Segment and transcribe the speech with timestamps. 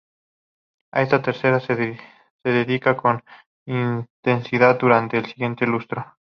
[0.93, 1.99] A esta tarea se
[2.43, 3.23] dedicará, con
[3.67, 6.17] intensidad, durante el siguiente lustro.